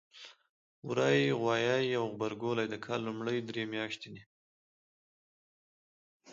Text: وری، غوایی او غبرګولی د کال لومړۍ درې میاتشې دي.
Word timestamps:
وری، 0.87 1.19
غوایی 1.39 1.89
او 1.99 2.05
غبرګولی 2.13 2.65
د 2.69 2.75
کال 2.85 2.99
لومړۍ 3.07 3.37
درې 3.49 3.63
میاتشې 3.71 4.09
دي. 4.13 4.23